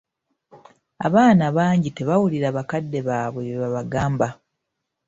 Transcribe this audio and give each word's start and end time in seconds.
Abaana 1.07 1.45
bangi 1.57 1.89
tebawulira 1.97 2.47
bakadde 2.57 2.99
baabwe 3.07 3.41
bye 3.47 3.57
babagamba. 3.63 4.27